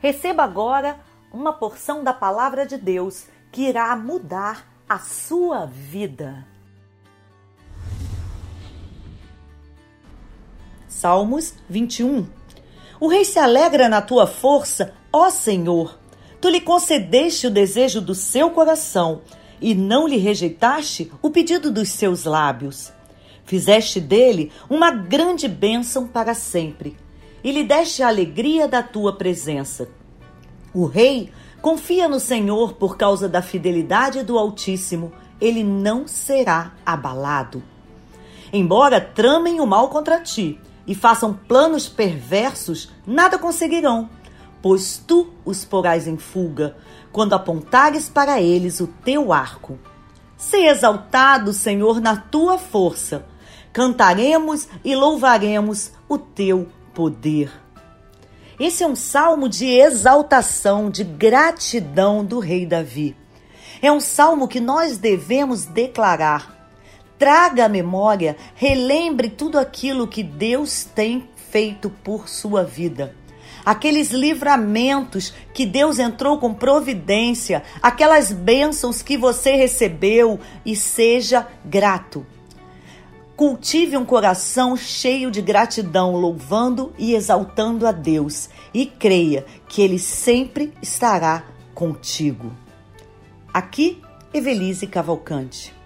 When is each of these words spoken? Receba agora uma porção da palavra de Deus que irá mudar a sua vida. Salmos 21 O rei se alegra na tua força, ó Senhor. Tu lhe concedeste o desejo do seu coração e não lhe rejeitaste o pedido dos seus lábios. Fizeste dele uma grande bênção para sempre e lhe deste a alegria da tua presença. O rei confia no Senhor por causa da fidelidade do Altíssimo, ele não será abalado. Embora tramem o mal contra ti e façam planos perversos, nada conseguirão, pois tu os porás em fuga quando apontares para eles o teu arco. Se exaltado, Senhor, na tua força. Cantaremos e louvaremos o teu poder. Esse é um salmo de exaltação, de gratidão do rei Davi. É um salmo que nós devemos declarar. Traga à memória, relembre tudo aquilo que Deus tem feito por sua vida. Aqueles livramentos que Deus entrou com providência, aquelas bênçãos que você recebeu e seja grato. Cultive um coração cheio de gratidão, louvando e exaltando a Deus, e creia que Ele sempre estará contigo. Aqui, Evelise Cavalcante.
Receba 0.00 0.42
agora 0.42 0.98
uma 1.30 1.52
porção 1.52 2.02
da 2.02 2.14
palavra 2.14 2.64
de 2.64 2.78
Deus 2.78 3.26
que 3.52 3.68
irá 3.68 3.94
mudar 3.94 4.66
a 4.88 4.98
sua 4.98 5.66
vida. 5.66 6.46
Salmos 10.88 11.52
21 11.68 12.26
O 12.98 13.08
rei 13.08 13.26
se 13.26 13.38
alegra 13.38 13.90
na 13.90 14.00
tua 14.00 14.26
força, 14.26 14.94
ó 15.12 15.28
Senhor. 15.28 15.98
Tu 16.40 16.48
lhe 16.48 16.62
concedeste 16.62 17.46
o 17.46 17.50
desejo 17.50 18.00
do 18.00 18.14
seu 18.14 18.50
coração 18.50 19.20
e 19.60 19.74
não 19.74 20.08
lhe 20.08 20.16
rejeitaste 20.16 21.12
o 21.20 21.28
pedido 21.28 21.70
dos 21.70 21.90
seus 21.90 22.24
lábios. 22.24 22.90
Fizeste 23.44 24.00
dele 24.00 24.50
uma 24.70 24.90
grande 24.90 25.46
bênção 25.46 26.08
para 26.08 26.32
sempre 26.32 26.96
e 27.42 27.52
lhe 27.52 27.64
deste 27.64 28.02
a 28.02 28.08
alegria 28.08 28.68
da 28.68 28.82
tua 28.82 29.16
presença. 29.16 29.88
O 30.72 30.86
rei 30.86 31.32
confia 31.60 32.08
no 32.08 32.20
Senhor 32.20 32.74
por 32.74 32.96
causa 32.96 33.28
da 33.28 33.42
fidelidade 33.42 34.22
do 34.22 34.38
Altíssimo, 34.38 35.12
ele 35.40 35.64
não 35.64 36.06
será 36.06 36.72
abalado. 36.84 37.62
Embora 38.52 39.00
tramem 39.00 39.60
o 39.60 39.66
mal 39.66 39.88
contra 39.88 40.20
ti 40.20 40.58
e 40.86 40.94
façam 40.94 41.32
planos 41.32 41.88
perversos, 41.88 42.90
nada 43.06 43.38
conseguirão, 43.38 44.08
pois 44.60 45.02
tu 45.06 45.30
os 45.44 45.64
porás 45.64 46.06
em 46.06 46.16
fuga 46.16 46.76
quando 47.12 47.34
apontares 47.34 48.08
para 48.08 48.40
eles 48.40 48.80
o 48.80 48.86
teu 48.86 49.32
arco. 49.32 49.78
Se 50.36 50.64
exaltado, 50.64 51.52
Senhor, 51.52 52.00
na 52.00 52.16
tua 52.16 52.56
força. 52.56 53.26
Cantaremos 53.72 54.68
e 54.84 54.96
louvaremos 54.96 55.92
o 56.08 56.18
teu 56.18 56.68
poder. 56.94 57.50
Esse 58.58 58.82
é 58.82 58.86
um 58.86 58.94
salmo 58.94 59.48
de 59.48 59.66
exaltação, 59.66 60.90
de 60.90 61.02
gratidão 61.02 62.24
do 62.24 62.38
rei 62.38 62.66
Davi. 62.66 63.16
É 63.80 63.90
um 63.90 64.00
salmo 64.00 64.46
que 64.46 64.60
nós 64.60 64.98
devemos 64.98 65.64
declarar. 65.64 66.68
Traga 67.18 67.64
à 67.64 67.68
memória, 67.68 68.36
relembre 68.54 69.30
tudo 69.30 69.58
aquilo 69.58 70.06
que 70.06 70.22
Deus 70.22 70.84
tem 70.84 71.28
feito 71.50 71.88
por 71.88 72.28
sua 72.28 72.62
vida. 72.62 73.14
Aqueles 73.64 74.10
livramentos 74.10 75.32
que 75.52 75.66
Deus 75.66 75.98
entrou 75.98 76.38
com 76.38 76.52
providência, 76.52 77.62
aquelas 77.82 78.32
bênçãos 78.32 79.02
que 79.02 79.16
você 79.16 79.52
recebeu 79.52 80.38
e 80.64 80.76
seja 80.76 81.46
grato. 81.64 82.26
Cultive 83.40 83.96
um 83.96 84.04
coração 84.04 84.76
cheio 84.76 85.30
de 85.30 85.40
gratidão, 85.40 86.14
louvando 86.14 86.92
e 86.98 87.14
exaltando 87.14 87.86
a 87.86 87.90
Deus, 87.90 88.50
e 88.74 88.84
creia 88.84 89.46
que 89.66 89.80
Ele 89.80 89.98
sempre 89.98 90.74
estará 90.82 91.46
contigo. 91.74 92.52
Aqui, 93.50 94.02
Evelise 94.34 94.86
Cavalcante. 94.86 95.79